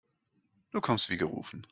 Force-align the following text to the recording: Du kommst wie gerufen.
Du 0.71 0.81
kommst 0.81 1.11
wie 1.11 1.17
gerufen. 1.17 1.67